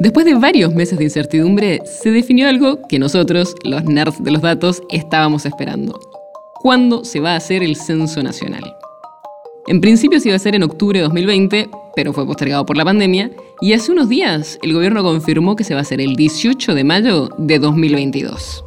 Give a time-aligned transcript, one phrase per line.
[0.00, 4.40] Después de varios meses de incertidumbre, se definió algo que nosotros, los nerds de los
[4.40, 6.00] datos, estábamos esperando.
[6.54, 8.64] ¿Cuándo se va a hacer el censo nacional?
[9.66, 12.84] En principio se iba a hacer en octubre de 2020, pero fue postergado por la
[12.86, 16.74] pandemia, y hace unos días el gobierno confirmó que se va a hacer el 18
[16.74, 18.64] de mayo de 2022.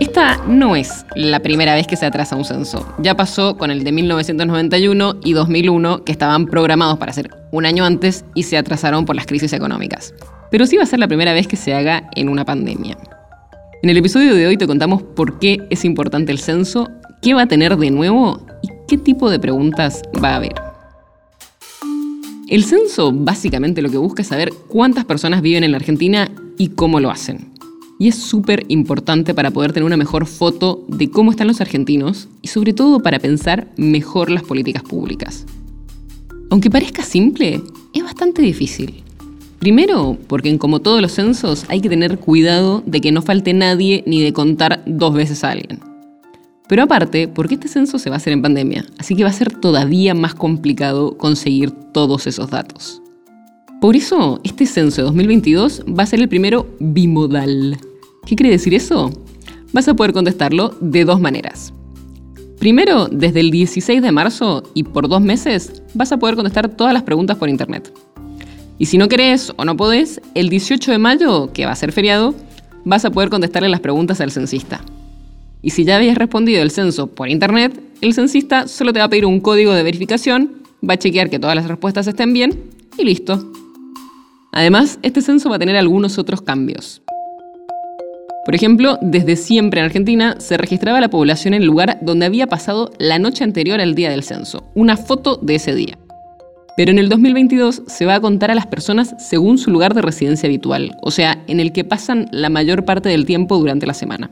[0.00, 2.84] Esta no es la primera vez que se atrasa un censo.
[2.98, 7.84] Ya pasó con el de 1991 y 2001, que estaban programados para ser un año
[7.84, 10.12] antes y se atrasaron por las crisis económicas.
[10.50, 12.98] Pero sí va a ser la primera vez que se haga en una pandemia.
[13.82, 16.90] En el episodio de hoy te contamos por qué es importante el censo,
[17.22, 20.54] qué va a tener de nuevo y qué tipo de preguntas va a haber.
[22.48, 26.70] El censo básicamente lo que busca es saber cuántas personas viven en la Argentina y
[26.70, 27.53] cómo lo hacen
[27.98, 32.28] y es súper importante para poder tener una mejor foto de cómo están los argentinos
[32.42, 35.46] y sobre todo para pensar mejor las políticas públicas.
[36.50, 37.60] Aunque parezca simple,
[37.92, 39.02] es bastante difícil.
[39.58, 43.54] Primero, porque en como todos los censos hay que tener cuidado de que no falte
[43.54, 45.80] nadie ni de contar dos veces a alguien.
[46.68, 49.34] Pero aparte, porque este censo se va a hacer en pandemia, así que va a
[49.34, 53.02] ser todavía más complicado conseguir todos esos datos.
[53.84, 57.76] Por eso, este censo de 2022 va a ser el primero bimodal.
[58.24, 59.12] ¿Qué quiere decir eso?
[59.74, 61.74] Vas a poder contestarlo de dos maneras.
[62.58, 66.94] Primero, desde el 16 de marzo y por dos meses vas a poder contestar todas
[66.94, 67.92] las preguntas por internet.
[68.78, 71.92] Y si no querés o no podés, el 18 de mayo, que va a ser
[71.92, 72.34] feriado,
[72.86, 74.80] vas a poder contestarle las preguntas al censista.
[75.60, 79.10] Y si ya habías respondido el censo por internet, el censista solo te va a
[79.10, 83.04] pedir un código de verificación, va a chequear que todas las respuestas estén bien y
[83.04, 83.52] listo.
[84.54, 87.02] Además, este censo va a tener algunos otros cambios.
[88.44, 92.46] Por ejemplo, desde siempre en Argentina se registraba la población en el lugar donde había
[92.46, 95.98] pasado la noche anterior al día del censo, una foto de ese día.
[96.76, 100.02] Pero en el 2022 se va a contar a las personas según su lugar de
[100.02, 103.94] residencia habitual, o sea, en el que pasan la mayor parte del tiempo durante la
[103.94, 104.30] semana.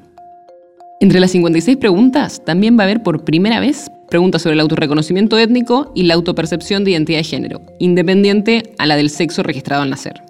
[1.01, 5.39] Entre las 56 preguntas también va a haber por primera vez preguntas sobre el autorreconocimiento
[5.39, 9.89] étnico y la autopercepción de identidad de género, independiente a la del sexo registrado al
[9.89, 10.21] nacer.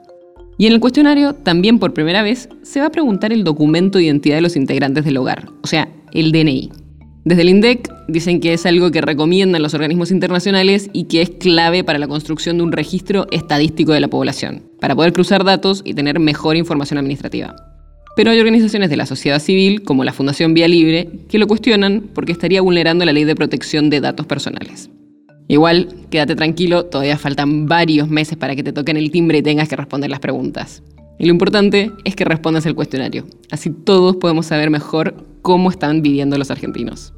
[0.56, 4.04] Y en el cuestionario, también por primera vez, se va a preguntar el documento de
[4.04, 6.70] identidad de los integrantes del hogar, o sea, el DNI.
[7.24, 11.30] Desde el INDEC dicen que es algo que recomiendan los organismos internacionales y que es
[11.30, 15.82] clave para la construcción de un registro estadístico de la población, para poder cruzar datos
[15.84, 17.71] y tener mejor información administrativa.
[18.14, 22.10] Pero hay organizaciones de la sociedad civil, como la Fundación Vía Libre, que lo cuestionan
[22.14, 24.90] porque estaría vulnerando la ley de protección de datos personales.
[25.48, 29.68] Igual, quédate tranquilo, todavía faltan varios meses para que te toquen el timbre y tengas
[29.68, 30.82] que responder las preguntas.
[31.18, 36.02] Y lo importante es que respondas el cuestionario, así todos podemos saber mejor cómo están
[36.02, 37.14] viviendo los argentinos.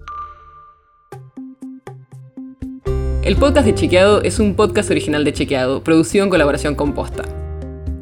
[3.23, 7.44] El podcast de Chequeado es un podcast original de Chequeado, producido en colaboración con Posta.